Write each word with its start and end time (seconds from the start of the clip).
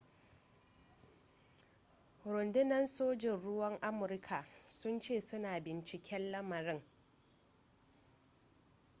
rundunar 2.31 2.85
sojin 2.85 3.37
ruwan 3.41 3.77
amurka 3.81 4.45
sun 4.67 4.99
ce 4.99 5.19
suna 5.21 5.59
binciken 5.59 6.31
lamarin 6.31 6.81